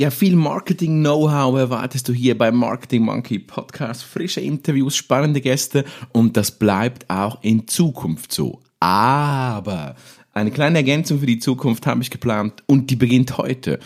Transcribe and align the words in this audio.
Ja, 0.00 0.08
viel 0.08 0.34
Marketing-Know-how 0.34 1.58
erwartest 1.58 2.08
du 2.08 2.14
hier 2.14 2.38
beim 2.38 2.56
Marketing 2.56 3.02
Monkey 3.02 3.38
Podcast. 3.38 4.02
Frische 4.02 4.40
Interviews, 4.40 4.96
spannende 4.96 5.42
Gäste 5.42 5.84
und 6.12 6.38
das 6.38 6.52
bleibt 6.52 7.10
auch 7.10 7.42
in 7.42 7.68
Zukunft 7.68 8.32
so. 8.32 8.60
Aber 8.80 9.96
eine 10.32 10.52
kleine 10.52 10.78
Ergänzung 10.78 11.20
für 11.20 11.26
die 11.26 11.38
Zukunft 11.38 11.86
habe 11.86 12.00
ich 12.00 12.08
geplant 12.08 12.62
und 12.64 12.88
die 12.88 12.96
beginnt 12.96 13.36
heute. 13.36 13.78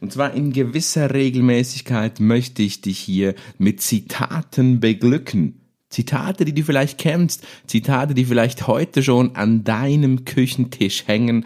Und 0.00 0.12
zwar 0.12 0.34
in 0.34 0.52
gewisser 0.52 1.14
Regelmäßigkeit 1.14 2.18
möchte 2.18 2.62
ich 2.62 2.80
dich 2.80 2.98
hier 2.98 3.36
mit 3.58 3.80
Zitaten 3.80 4.80
beglücken. 4.80 5.60
Zitate, 5.88 6.44
die 6.44 6.54
du 6.54 6.64
vielleicht 6.64 6.98
kennst, 6.98 7.44
Zitate, 7.68 8.14
die 8.14 8.24
vielleicht 8.24 8.66
heute 8.66 9.04
schon 9.04 9.36
an 9.36 9.62
deinem 9.62 10.24
Küchentisch 10.24 11.06
hängen 11.06 11.44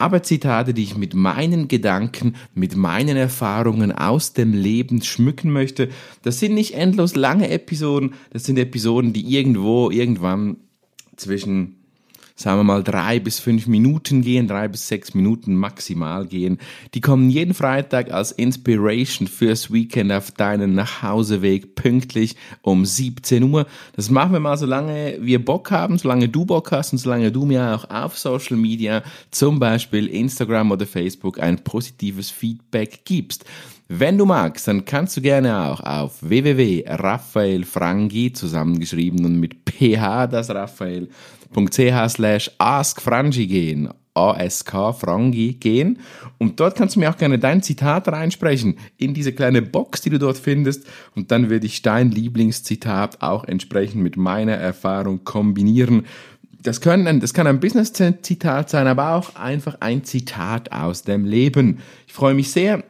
aber 0.00 0.22
Zitate, 0.22 0.74
die 0.74 0.82
ich 0.82 0.96
mit 0.96 1.14
meinen 1.14 1.68
Gedanken, 1.68 2.34
mit 2.54 2.76
meinen 2.76 3.16
Erfahrungen 3.16 3.92
aus 3.92 4.32
dem 4.32 4.52
Leben 4.52 5.02
schmücken 5.02 5.52
möchte. 5.52 5.88
Das 6.22 6.40
sind 6.40 6.54
nicht 6.54 6.74
endlos 6.74 7.16
lange 7.16 7.50
Episoden, 7.50 8.14
das 8.32 8.44
sind 8.44 8.58
Episoden, 8.58 9.12
die 9.12 9.22
irgendwo, 9.22 9.90
irgendwann 9.90 10.56
zwischen 11.16 11.79
sagen 12.40 12.60
wir 12.60 12.64
mal, 12.64 12.82
drei 12.82 13.20
bis 13.20 13.38
fünf 13.38 13.66
Minuten 13.66 14.22
gehen, 14.22 14.48
drei 14.48 14.66
bis 14.66 14.88
sechs 14.88 15.12
Minuten 15.12 15.54
maximal 15.54 16.26
gehen. 16.26 16.56
Die 16.94 17.02
kommen 17.02 17.28
jeden 17.28 17.52
Freitag 17.52 18.10
als 18.10 18.32
Inspiration 18.32 19.28
fürs 19.28 19.70
Weekend 19.70 20.10
auf 20.10 20.30
deinen 20.30 20.74
Nachhauseweg 20.74 21.74
pünktlich 21.74 22.36
um 22.62 22.86
17 22.86 23.42
Uhr. 23.42 23.66
Das 23.94 24.08
machen 24.08 24.32
wir 24.32 24.40
mal, 24.40 24.56
solange 24.56 25.18
wir 25.20 25.44
Bock 25.44 25.70
haben, 25.70 25.98
solange 25.98 26.30
du 26.30 26.46
Bock 26.46 26.72
hast 26.72 26.92
und 26.92 26.98
solange 26.98 27.30
du 27.30 27.44
mir 27.44 27.74
auch 27.74 27.90
auf 27.90 28.16
Social 28.16 28.56
Media, 28.56 29.02
zum 29.30 29.58
Beispiel 29.58 30.06
Instagram 30.06 30.70
oder 30.70 30.86
Facebook, 30.86 31.40
ein 31.40 31.62
positives 31.62 32.30
Feedback 32.30 33.00
gibst. 33.04 33.44
Wenn 33.92 34.16
du 34.16 34.24
magst, 34.24 34.68
dann 34.68 34.84
kannst 34.84 35.16
du 35.16 35.20
gerne 35.20 35.66
auch 35.66 35.80
auf 35.80 36.18
www.raphaelfrangi 36.20 38.32
zusammengeschrieben 38.32 39.26
und 39.26 39.40
mit 39.40 39.56
ph 39.68 40.28
das 40.28 40.48
Raphael 40.48 41.08
slash 42.08 42.50
askfrangi 42.58 43.46
gehen, 43.46 43.90
ASK 44.14 44.72
Frangi 44.98 45.54
gehen 45.54 45.98
und 46.38 46.58
dort 46.60 46.76
kannst 46.76 46.96
du 46.96 47.00
mir 47.00 47.10
auch 47.10 47.16
gerne 47.16 47.38
dein 47.38 47.62
Zitat 47.62 48.08
reinsprechen 48.08 48.76
in 48.96 49.14
diese 49.14 49.32
kleine 49.32 49.62
Box, 49.62 50.00
die 50.00 50.10
du 50.10 50.18
dort 50.18 50.36
findest 50.36 50.86
und 51.14 51.30
dann 51.30 51.50
würde 51.50 51.66
ich 51.66 51.82
dein 51.82 52.10
Lieblingszitat 52.10 53.22
auch 53.22 53.44
entsprechend 53.44 54.02
mit 54.02 54.16
meiner 54.16 54.54
Erfahrung 54.54 55.24
kombinieren. 55.24 56.06
Das, 56.62 56.80
können, 56.80 57.20
das 57.20 57.32
kann 57.32 57.46
ein 57.46 57.60
Business-Zitat 57.60 58.68
sein, 58.68 58.86
aber 58.86 59.14
auch 59.14 59.34
einfach 59.36 59.76
ein 59.80 60.04
Zitat 60.04 60.72
aus 60.72 61.04
dem 61.04 61.24
Leben. 61.24 61.78
Ich 62.06 62.12
freue 62.12 62.34
mich 62.34 62.50
sehr, 62.50 62.84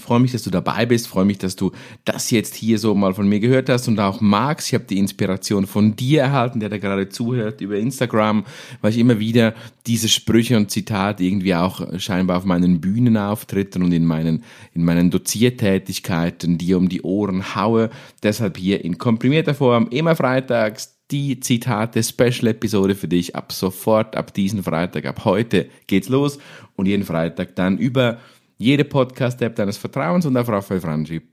freue 0.00 0.20
mich, 0.20 0.32
dass 0.32 0.42
du 0.42 0.50
dabei 0.50 0.86
bist, 0.86 1.06
freue 1.06 1.24
mich, 1.24 1.38
dass 1.38 1.56
du 1.56 1.72
das 2.04 2.30
jetzt 2.30 2.54
hier 2.54 2.78
so 2.78 2.94
mal 2.94 3.14
von 3.14 3.28
mir 3.28 3.40
gehört 3.40 3.68
hast 3.68 3.88
und 3.88 3.98
auch 4.00 4.20
magst. 4.20 4.68
Ich 4.68 4.74
habe 4.74 4.84
die 4.84 4.98
Inspiration 4.98 5.66
von 5.66 5.96
dir 5.96 6.22
erhalten, 6.22 6.60
der 6.60 6.68
da 6.68 6.78
gerade 6.78 7.08
zuhört 7.08 7.60
über 7.60 7.76
Instagram, 7.76 8.44
weil 8.80 8.90
ich 8.90 8.98
immer 8.98 9.18
wieder 9.18 9.54
diese 9.86 10.08
Sprüche 10.08 10.56
und 10.56 10.70
Zitate 10.70 11.24
irgendwie 11.24 11.54
auch 11.54 11.98
scheinbar 11.98 12.38
auf 12.38 12.44
meinen 12.44 12.80
Bühnenauftritten 12.80 13.82
und 13.82 13.92
in 13.92 14.04
meinen, 14.04 14.44
in 14.74 14.84
meinen 14.84 15.10
Doziertätigkeiten 15.10 16.58
dir 16.58 16.78
um 16.78 16.88
die 16.88 17.02
Ohren 17.02 17.54
haue. 17.54 17.90
Deshalb 18.22 18.56
hier 18.56 18.84
in 18.84 18.98
komprimierter 18.98 19.54
Form 19.54 19.88
immer 19.90 20.16
freitags 20.16 21.00
die 21.10 21.40
Zitate 21.40 22.02
Special 22.02 22.46
Episode 22.48 22.94
für 22.94 23.08
dich 23.08 23.34
ab 23.34 23.52
sofort, 23.52 24.16
ab 24.16 24.32
diesen 24.32 24.62
Freitag, 24.62 25.06
ab 25.06 25.24
heute 25.24 25.68
geht's 25.86 26.08
los 26.08 26.38
und 26.76 26.86
jeden 26.86 27.04
Freitag 27.04 27.56
dann 27.56 27.78
über 27.78 28.18
jede 28.60 28.84
Podcast-App 28.84 29.56
deines 29.56 29.78
Vertrauens 29.78 30.26
und 30.26 30.36
auf 30.36 30.48
raphaelfrangi.ch. 30.48 31.24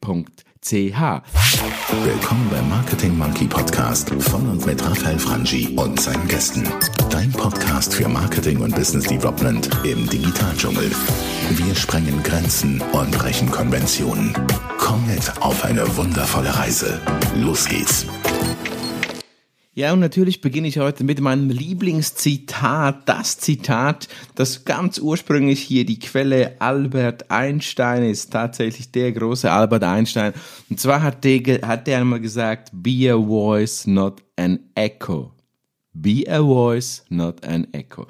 Willkommen 0.72 2.50
beim 2.50 2.70
Marketing 2.70 3.18
Monkey 3.18 3.48
Podcast 3.48 4.10
von 4.10 4.50
und 4.50 4.66
mit 4.66 4.82
Raphael 4.84 5.20
Frangi 5.20 5.76
und 5.76 6.00
seinen 6.00 6.26
Gästen. 6.30 6.64
Dein 7.10 7.30
Podcast 7.34 7.94
für 7.94 8.08
Marketing 8.08 8.62
und 8.62 8.74
Business 8.74 9.08
Development 9.08 9.70
im 9.84 10.10
Digitaldschungel. 10.10 10.90
Wir 11.50 11.76
sprengen 11.76 12.24
Grenzen 12.24 12.82
und 12.94 13.12
brechen 13.12 13.52
Konventionen. 13.52 14.34
Komm 14.78 15.06
mit 15.08 15.30
auf 15.42 15.66
eine 15.66 15.86
wundervolle 15.98 16.58
Reise. 16.58 17.02
Los 17.36 17.68
geht's. 17.68 18.08
Ja, 19.78 19.94
und 19.94 20.00
natürlich 20.00 20.42
beginne 20.42 20.68
ich 20.70 20.80
heute 20.80 21.04
mit 21.04 21.22
meinem 21.22 21.52
Lieblingszitat. 21.52 23.08
Das 23.08 23.38
Zitat, 23.38 24.08
das 24.34 24.66
ganz 24.66 24.98
ursprünglich 24.98 25.62
hier 25.62 25.86
die 25.86 26.00
Quelle 26.00 26.60
Albert 26.60 27.30
Einstein 27.30 28.02
ist, 28.02 28.34
tatsächlich 28.34 28.92
der 28.92 29.12
große 29.12 29.52
Albert 29.52 29.84
Einstein. 29.84 30.34
Und 30.72 30.80
zwar 30.80 31.04
hat 31.04 31.24
der, 31.24 31.62
hat 31.62 31.86
der 31.86 32.00
einmal 32.00 32.20
gesagt, 32.20 32.72
be 32.74 33.08
a 33.14 33.18
voice, 33.18 33.86
not 33.86 34.24
an 34.36 34.62
echo. 34.74 35.36
Be 35.94 36.24
a 36.28 36.40
voice, 36.40 37.06
not 37.10 37.46
an 37.46 37.68
echo. 37.72 38.08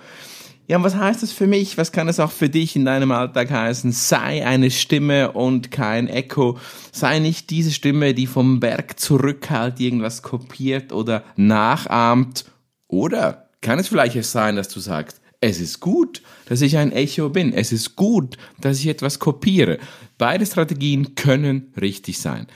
Ja, 0.67 0.75
und 0.75 0.83
was 0.83 0.95
heißt 0.95 1.23
das 1.23 1.31
für 1.31 1.47
mich? 1.47 1.77
Was 1.77 1.93
kann 1.93 2.09
es 2.09 2.19
auch 2.19 2.31
für 2.31 2.49
dich 2.49 2.75
in 2.75 2.83
deinem 2.83 3.11
Alltag 3.11 3.49
heißen? 3.49 3.93
Sei 3.93 4.45
eine 4.45 4.69
Stimme 4.69 5.31
und 5.31 5.71
kein 5.71 6.09
Echo. 6.09 6.57
Sei 6.91 7.19
nicht 7.19 7.49
diese 7.51 7.71
Stimme, 7.71 8.13
die 8.13 8.27
vom 8.27 8.59
Berg 8.59 8.99
zurückhält, 8.99 9.79
irgendwas 9.79 10.21
kopiert 10.23 10.91
oder 10.91 11.23
nachahmt. 11.37 12.43
Oder 12.87 13.49
kann 13.61 13.79
es 13.79 13.87
vielleicht 13.87 14.21
sein, 14.25 14.57
dass 14.57 14.67
du 14.67 14.81
sagst, 14.81 15.21
es 15.39 15.61
ist 15.61 15.79
gut, 15.79 16.21
dass 16.47 16.61
ich 16.61 16.77
ein 16.77 16.91
Echo 16.91 17.29
bin. 17.29 17.53
Es 17.53 17.71
ist 17.71 17.95
gut, 17.95 18.37
dass 18.59 18.79
ich 18.79 18.87
etwas 18.87 19.19
kopiere. 19.19 19.77
Beide 20.17 20.45
Strategien 20.45 21.15
können 21.15 21.71
richtig 21.79 22.19
sein. 22.19 22.47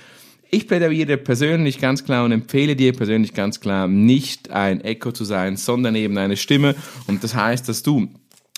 Ich 0.54 0.68
plädiere 0.68 1.16
persönlich 1.16 1.80
ganz 1.80 2.04
klar 2.04 2.26
und 2.26 2.34
empfehle 2.34 2.76
dir 2.76 2.92
persönlich 2.92 3.34
ganz 3.34 3.62
klar, 3.62 3.88
nicht 3.88 4.52
ein 4.52 4.82
Echo 4.82 5.14
zu 5.14 5.24
sein, 5.24 5.56
sondern 5.56 5.96
eben 5.96 6.18
eine 6.18 6.36
Stimme. 6.36 6.76
Und 7.08 7.24
das 7.24 7.36
heißt, 7.36 7.70
dass 7.70 7.84
du 7.84 8.10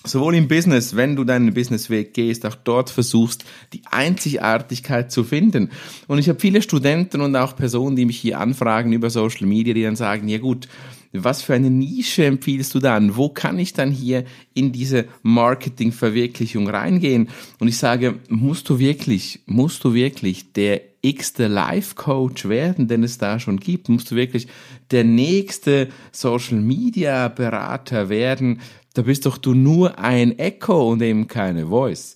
sowohl 0.03 0.33
im 0.33 0.47
Business, 0.47 0.95
wenn 0.95 1.15
du 1.15 1.23
deinen 1.23 1.53
Businessweg 1.53 2.15
gehst, 2.15 2.47
auch 2.47 2.55
dort 2.55 2.89
versuchst, 2.89 3.45
die 3.73 3.83
Einzigartigkeit 3.91 5.11
zu 5.11 5.23
finden. 5.23 5.69
Und 6.07 6.17
ich 6.17 6.29
habe 6.29 6.39
viele 6.39 6.63
Studenten 6.63 7.21
und 7.21 7.35
auch 7.35 7.55
Personen, 7.55 7.95
die 7.95 8.05
mich 8.05 8.17
hier 8.17 8.39
anfragen 8.39 8.91
über 8.91 9.11
Social 9.11 9.45
Media, 9.45 9.75
die 9.75 9.83
dann 9.83 9.95
sagen, 9.95 10.27
ja 10.27 10.39
gut, 10.39 10.67
was 11.11 11.43
für 11.43 11.53
eine 11.53 11.69
Nische 11.69 12.25
empfiehlst 12.25 12.73
du 12.73 12.79
dann? 12.79 13.15
Wo 13.15 13.29
kann 13.29 13.59
ich 13.59 13.73
dann 13.73 13.91
hier 13.91 14.23
in 14.55 14.71
diese 14.71 15.05
Marketingverwirklichung 15.21 16.67
reingehen? 16.67 17.29
Und 17.59 17.67
ich 17.67 17.77
sage, 17.77 18.15
musst 18.29 18.67
du 18.67 18.79
wirklich, 18.79 19.41
musst 19.45 19.83
du 19.83 19.93
wirklich 19.93 20.53
der 20.53 20.81
x-te 21.03 21.47
Life 21.47 21.93
Coach 21.93 22.49
werden, 22.49 22.87
den 22.87 23.03
es 23.03 23.19
da 23.19 23.39
schon 23.39 23.59
gibt? 23.59 23.89
Musst 23.89 24.09
du 24.09 24.15
wirklich 24.15 24.47
der 24.89 25.03
nächste 25.03 25.89
Social 26.11 26.57
Media 26.57 27.27
Berater 27.27 28.09
werden? 28.09 28.61
Da 28.95 29.03
bist 29.03 29.27
doch 29.27 29.37
du 29.37 29.53
nur 29.53 29.99
ein 29.99 30.39
Echo 30.39 30.91
und 30.91 31.01
eben 31.01 31.27
keine 31.27 31.67
Voice 31.67 32.15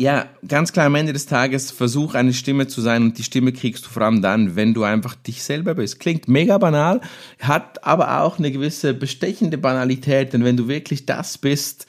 ja, 0.00 0.26
ganz 0.46 0.72
klar 0.72 0.86
am 0.86 0.94
Ende 0.94 1.12
des 1.12 1.26
Tages 1.26 1.72
versuch 1.72 2.14
eine 2.14 2.32
Stimme 2.32 2.68
zu 2.68 2.80
sein 2.80 3.02
und 3.02 3.18
die 3.18 3.24
Stimme 3.24 3.52
kriegst 3.52 3.84
du 3.84 3.88
vor 3.88 4.02
allem 4.02 4.22
dann, 4.22 4.54
wenn 4.54 4.72
du 4.72 4.84
einfach 4.84 5.16
dich 5.16 5.42
selber 5.42 5.74
bist. 5.74 5.98
Klingt 5.98 6.28
mega 6.28 6.56
banal, 6.56 7.00
hat 7.40 7.84
aber 7.84 8.20
auch 8.22 8.38
eine 8.38 8.52
gewisse 8.52 8.94
bestechende 8.94 9.58
Banalität, 9.58 10.32
denn 10.32 10.44
wenn 10.44 10.56
du 10.56 10.68
wirklich 10.68 11.04
das 11.04 11.36
bist, 11.36 11.86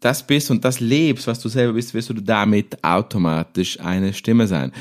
das 0.00 0.26
bist 0.26 0.50
und 0.50 0.64
das 0.64 0.80
lebst, 0.80 1.28
was 1.28 1.38
du 1.38 1.48
selber 1.48 1.74
bist, 1.74 1.94
wirst 1.94 2.10
du 2.10 2.14
damit 2.14 2.82
automatisch 2.82 3.78
eine 3.78 4.14
Stimme 4.14 4.48
sein. 4.48 4.72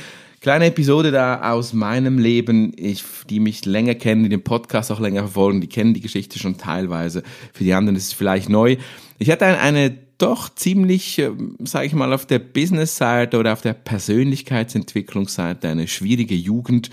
Kleine 0.44 0.66
Episode 0.66 1.12
da 1.12 1.54
aus 1.54 1.72
meinem 1.72 2.20
Leben, 2.20 2.74
ich, 2.76 3.02
die 3.30 3.40
mich 3.40 3.64
länger 3.64 3.96
kennen, 3.96 4.24
die 4.24 4.30
den 4.30 4.44
Podcast 4.44 4.92
auch 4.92 5.00
länger 5.00 5.22
verfolgen, 5.22 5.62
die 5.62 5.70
kennen 5.70 5.94
die 5.94 6.02
Geschichte 6.02 6.38
schon 6.38 6.58
teilweise. 6.58 7.24
Für 7.54 7.64
die 7.64 7.74
anderen 7.74 7.96
ist 7.96 8.08
es 8.08 8.14
vielleicht 8.14 8.50
neu. 8.50 8.76
Ich 9.20 9.31
hatte 9.31 9.46
eine 9.46 9.98
doch 10.23 10.47
ziemlich, 10.47 11.19
äh, 11.19 11.31
sage 11.66 11.85
ich 11.85 11.94
mal, 11.94 12.13
auf 12.13 12.25
der 12.25 12.39
Business-Seite 12.39 13.38
oder 13.38 13.51
auf 13.51 13.61
der 13.61 13.73
Persönlichkeitsentwicklungsseite 13.73 15.68
eine 15.68 15.88
schwierige 15.88 16.36
Jugend. 16.36 16.89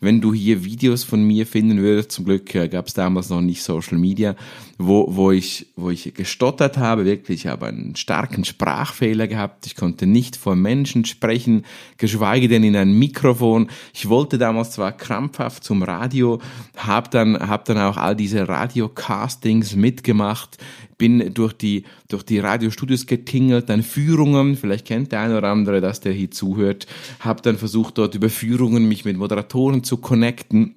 Wenn 0.00 0.20
du 0.20 0.34
hier 0.34 0.64
Videos 0.64 1.02
von 1.02 1.26
mir 1.26 1.46
finden 1.46 1.78
würdest, 1.78 2.12
zum 2.12 2.26
Glück 2.26 2.54
äh, 2.54 2.68
gab 2.68 2.86
es 2.86 2.92
damals 2.92 3.30
noch 3.30 3.40
nicht 3.40 3.62
Social 3.62 3.96
Media, 3.96 4.36
wo, 4.76 5.06
wo, 5.08 5.30
ich, 5.30 5.68
wo 5.76 5.88
ich 5.88 6.12
gestottert 6.12 6.76
habe, 6.76 7.06
wirklich, 7.06 7.40
ich 7.40 7.46
habe 7.46 7.66
einen 7.66 7.96
starken 7.96 8.44
Sprachfehler 8.44 9.28
gehabt, 9.28 9.64
ich 9.64 9.76
konnte 9.76 10.06
nicht 10.06 10.36
vor 10.36 10.54
Menschen 10.54 11.06
sprechen, 11.06 11.64
geschweige 11.96 12.48
denn 12.48 12.64
in 12.64 12.76
ein 12.76 12.98
Mikrofon. 12.98 13.68
Ich 13.94 14.10
wollte 14.10 14.36
damals 14.36 14.72
zwar 14.72 14.92
krampfhaft 14.92 15.64
zum 15.64 15.82
Radio, 15.82 16.38
habe 16.76 17.08
dann, 17.08 17.38
hab 17.48 17.64
dann 17.64 17.78
auch 17.78 17.96
all 17.96 18.14
diese 18.14 18.46
Radiocastings 18.46 19.74
mitgemacht, 19.74 20.58
bin 20.98 21.34
durch 21.34 21.52
die, 21.52 21.84
durch 22.08 22.22
die 22.22 22.38
Radiostudios 22.74 23.06
getingelt, 23.06 23.68
dann 23.68 23.82
Führungen, 23.82 24.56
vielleicht 24.56 24.86
kennt 24.86 25.12
der 25.12 25.20
eine 25.20 25.38
oder 25.38 25.50
andere 25.50 25.80
das, 25.80 26.00
der 26.00 26.12
hier 26.12 26.30
zuhört, 26.30 26.86
habe 27.20 27.42
dann 27.42 27.56
versucht, 27.56 27.98
dort 27.98 28.14
über 28.14 28.28
Führungen 28.28 28.88
mich 28.88 29.04
mit 29.04 29.16
Moderatoren 29.16 29.84
zu 29.84 29.98
connecten 29.98 30.76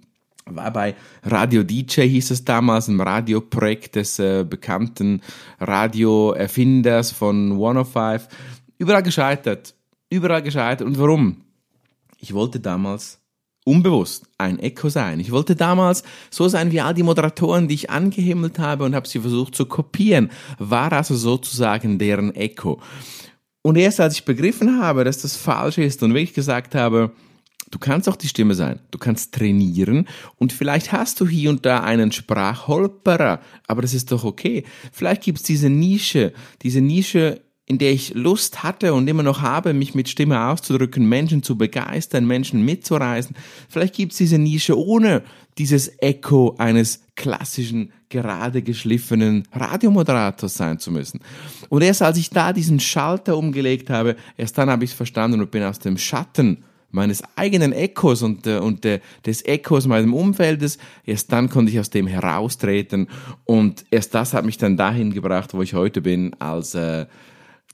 war 0.49 0.71
bei 0.71 0.95
Radio 1.23 1.61
DJ 1.63 2.03
hieß 2.03 2.31
es 2.31 2.45
damals, 2.45 2.87
ein 2.87 3.01
Radioprojekt 3.01 3.97
des 3.97 4.17
äh, 4.17 4.45
bekannten 4.49 5.21
Radioerfinders 5.59 7.11
von 7.11 7.51
105. 7.51 8.29
Überall 8.77 9.03
gescheitert. 9.03 9.75
überall 10.09 10.41
gescheitert. 10.41 10.87
Und 10.87 10.97
warum? 10.97 11.41
Ich 12.17 12.33
wollte 12.33 12.61
damals 12.61 13.19
unbewusst 13.67 14.25
ein 14.37 14.59
Echo 14.59 14.87
sein. 14.89 15.19
Ich 15.19 15.31
wollte 15.31 15.55
damals 15.55 16.03
so 16.31 16.47
sein 16.47 16.71
wie 16.71 16.79
all 16.79 16.93
die 16.93 17.03
Moderatoren, 17.03 17.67
die 17.67 17.75
ich 17.75 17.89
angehimmelt 17.89 18.59
habe 18.59 18.85
und 18.85 18.95
habe 18.95 19.07
sie 19.07 19.19
versucht 19.19 19.55
zu 19.55 19.65
kopieren, 19.65 20.31
war 20.57 20.93
also 20.93 21.15
sozusagen 21.15 21.99
deren 21.99 22.33
Echo. 22.33 22.81
Und 23.61 23.75
erst 23.75 23.99
als 23.99 24.15
ich 24.15 24.25
begriffen 24.25 24.81
habe, 24.81 25.03
dass 25.03 25.21
das 25.21 25.35
falsch 25.35 25.77
ist 25.79 26.01
und 26.01 26.13
wirklich 26.13 26.33
gesagt 26.33 26.75
habe, 26.75 27.11
du 27.69 27.77
kannst 27.77 28.07
auch 28.07 28.15
die 28.15 28.29
Stimme 28.29 28.55
sein, 28.55 28.79
du 28.91 28.97
kannst 28.97 29.33
trainieren 29.33 30.07
und 30.37 30.53
vielleicht 30.53 30.93
hast 30.93 31.19
du 31.19 31.27
hier 31.27 31.49
und 31.49 31.65
da 31.65 31.81
einen 31.81 32.13
Sprachholperer, 32.13 33.41
aber 33.67 33.81
das 33.81 33.93
ist 33.93 34.13
doch 34.13 34.23
okay. 34.23 34.63
Vielleicht 34.93 35.23
gibt 35.23 35.39
es 35.39 35.43
diese 35.43 35.69
Nische, 35.69 36.31
diese 36.61 36.79
Nische 36.79 37.41
in 37.67 37.77
der 37.77 37.91
ich 37.91 38.13
Lust 38.13 38.63
hatte 38.63 38.93
und 38.93 39.09
immer 39.09 39.23
noch 39.23 39.41
habe, 39.41 39.73
mich 39.73 39.93
mit 39.93 40.07
Stimme 40.07 40.41
auszudrücken, 40.47 41.07
Menschen 41.07 41.43
zu 41.43 41.57
begeistern, 41.57 42.25
Menschen 42.25 42.63
mitzureisen. 42.63 43.35
Vielleicht 43.67 43.93
gibt 43.93 44.13
es 44.13 44.17
diese 44.17 44.37
Nische 44.37 44.79
ohne 44.79 45.21
dieses 45.57 45.91
Echo 46.01 46.55
eines 46.57 47.01
klassischen, 47.17 47.91
gerade 48.07 48.61
geschliffenen 48.61 49.43
Radiomoderators 49.51 50.53
sein 50.53 50.79
zu 50.79 50.91
müssen. 50.91 51.19
Und 51.67 51.81
erst 51.81 52.01
als 52.01 52.17
ich 52.17 52.29
da 52.29 52.53
diesen 52.53 52.79
Schalter 52.79 53.35
umgelegt 53.35 53.89
habe, 53.89 54.15
erst 54.37 54.57
dann 54.57 54.69
habe 54.69 54.85
ich 54.85 54.91
es 54.91 54.95
verstanden 54.95 55.41
und 55.41 55.51
bin 55.51 55.63
aus 55.63 55.79
dem 55.79 55.97
Schatten 55.97 56.63
meines 56.89 57.21
eigenen 57.35 57.73
Echos 57.73 58.21
und, 58.21 58.47
äh, 58.47 58.59
und 58.59 58.85
äh, 58.85 59.01
des 59.25 59.45
Echos 59.45 59.87
meines 59.87 60.09
Umfeldes, 60.09 60.77
erst 61.05 61.33
dann 61.33 61.49
konnte 61.49 61.69
ich 61.69 61.81
aus 61.81 61.89
dem 61.89 62.07
heraustreten 62.07 63.07
und 63.43 63.83
erst 63.91 64.15
das 64.15 64.33
hat 64.33 64.45
mich 64.45 64.57
dann 64.57 64.77
dahin 64.77 65.13
gebracht, 65.13 65.53
wo 65.53 65.61
ich 65.61 65.73
heute 65.73 65.99
bin, 65.99 66.33
als 66.39 66.75
äh, 66.75 67.07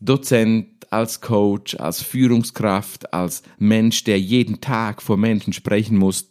Dozent, 0.06 0.68
als 0.90 1.22
Coach, 1.22 1.76
als 1.76 2.02
Führungskraft, 2.02 3.14
als 3.14 3.42
Mensch, 3.58 4.04
der 4.04 4.20
jeden 4.20 4.62
Tag 4.62 5.02
vor 5.02 5.18
Menschen 5.18 5.54
sprechen 5.54 5.98
muss, 5.98 6.28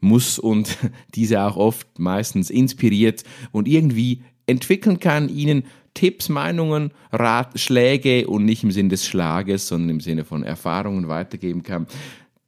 muss 0.00 0.38
und 0.38 0.76
diese 1.14 1.42
auch 1.42 1.56
oft 1.56 1.98
meistens 1.98 2.50
inspiriert 2.50 3.24
und 3.52 3.68
irgendwie 3.68 4.22
entwickeln 4.46 5.00
kann, 5.00 5.28
ihnen 5.28 5.64
Tipps, 5.94 6.28
Meinungen, 6.28 6.90
Ratschläge 7.12 8.26
und 8.26 8.44
nicht 8.44 8.64
im 8.64 8.70
Sinne 8.70 8.90
des 8.90 9.06
Schlages, 9.06 9.68
sondern 9.68 9.90
im 9.90 10.00
Sinne 10.00 10.24
von 10.24 10.42
Erfahrungen 10.42 11.08
weitergeben 11.08 11.62
kann. 11.62 11.86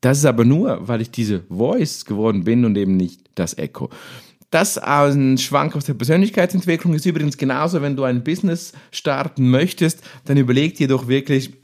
Das 0.00 0.18
ist 0.18 0.26
aber 0.26 0.44
nur, 0.44 0.86
weil 0.86 1.00
ich 1.00 1.10
diese 1.10 1.44
Voice 1.48 2.04
geworden 2.04 2.44
bin 2.44 2.64
und 2.64 2.76
eben 2.76 2.96
nicht 2.96 3.20
das 3.34 3.56
Echo. 3.56 3.88
Das 4.54 4.78
ein 4.78 5.36
Schwank 5.36 5.74
aus 5.74 5.84
der 5.84 5.94
Persönlichkeitsentwicklung 5.94 6.94
ist 6.94 7.06
übrigens 7.06 7.36
genauso, 7.36 7.82
wenn 7.82 7.96
du 7.96 8.04
ein 8.04 8.22
Business 8.22 8.72
starten 8.92 9.50
möchtest, 9.50 10.04
dann 10.26 10.36
überleg 10.36 10.76
dir 10.76 10.86
doch 10.86 11.08
wirklich, 11.08 11.54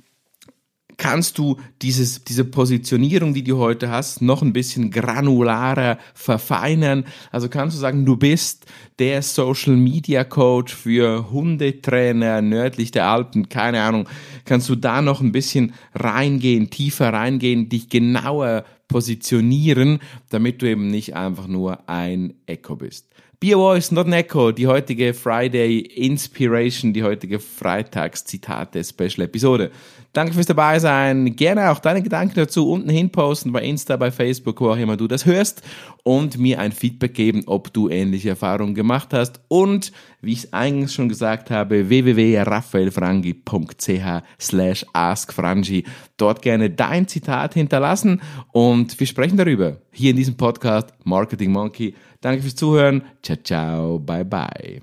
kannst 0.97 1.39
du 1.39 1.57
dieses, 1.83 2.25
diese 2.25 2.45
Positionierung, 2.45 3.33
die 3.33 3.45
du 3.45 3.59
heute 3.59 3.93
hast, 3.93 4.23
noch 4.23 4.43
ein 4.43 4.53
bisschen 4.53 4.91
granularer 4.91 5.99
verfeinern. 6.15 7.05
Also 7.31 7.49
kannst 7.49 7.77
du 7.77 7.81
sagen, 7.81 8.05
du 8.05 8.17
bist 8.17 8.67
der 8.99 9.23
Social 9.23 9.77
Media 9.77 10.25
Coach 10.25 10.75
für 10.75 11.31
Hundetrainer 11.31 12.43
nördlich 12.43 12.91
der 12.91 13.07
Alpen, 13.07 13.49
keine 13.49 13.83
Ahnung. 13.83 14.09
Kannst 14.45 14.69
du 14.69 14.75
da 14.75 15.01
noch 15.01 15.21
ein 15.21 15.31
bisschen 15.31 15.75
reingehen, 15.95 16.71
tiefer 16.71 17.13
reingehen, 17.13 17.69
dich 17.69 17.89
genauer 17.89 18.65
positionieren, 18.91 20.01
damit 20.29 20.61
du 20.61 20.69
eben 20.69 20.89
nicht 20.89 21.17
einfach 21.17 21.47
nur 21.47 21.89
ein 21.89 22.35
Echo 22.47 22.77
bist. 22.77 23.07
Be 23.41 23.55
a 23.55 23.57
voice, 23.57 23.91
not 23.91 24.07
an 24.07 24.13
echo. 24.13 24.53
Die 24.53 24.67
heutige 24.67 25.15
Friday 25.15 25.79
Inspiration, 25.79 26.93
die 26.93 27.03
heutige 27.03 27.39
Freitags-Zitate-Special-Episode. 27.39 29.71
Danke 30.13 30.35
fürs 30.35 30.47
dabei 30.47 30.81
sein. 30.81 31.37
Gerne 31.37 31.71
auch 31.71 31.79
deine 31.79 32.03
Gedanken 32.03 32.35
dazu 32.35 32.69
unten 32.69 32.91
hin 32.91 33.11
posten 33.11 33.53
bei 33.53 33.63
Insta, 33.63 33.97
bei 33.97 34.11
Facebook, 34.11 34.61
wo 34.61 34.71
auch 34.71 34.77
immer 34.77 34.97
du 34.97 35.07
das 35.07 35.25
hörst 35.25 35.63
und 36.03 36.37
mir 36.37 36.59
ein 36.59 36.73
Feedback 36.73 37.15
geben, 37.15 37.45
ob 37.47 37.73
du 37.73 37.89
ähnliche 37.89 38.31
Erfahrungen 38.31 38.75
gemacht 38.75 39.11
hast 39.13 39.41
und 39.47 39.93
wie 40.21 40.33
ich 40.33 40.45
es 40.45 40.53
eingangs 40.53 40.95
schon 40.95 41.09
gesagt 41.09 41.51
habe, 41.51 41.89
www.raphaelfrangi.ch 41.89 44.25
slash 44.41 44.85
askfrangi. 44.93 45.85
Dort 46.17 46.43
gerne 46.43 46.71
dein 46.71 47.07
Zitat 47.07 47.55
hinterlassen 47.55 48.21
und 48.53 48.99
wir 48.99 49.07
sprechen 49.07 49.37
darüber 49.37 49.77
hier 49.93 50.11
in 50.11 50.17
diesem 50.17 50.37
Podcast 50.37 50.89
Marketing 51.05 51.53
Monkey. 51.53 51.95
Danke 52.21 52.43
fürs 52.43 52.57
Zuhören. 52.57 53.05
Ciao, 53.23 53.39
ciao. 53.43 54.01
Bye, 54.01 54.25
bye. 54.25 54.83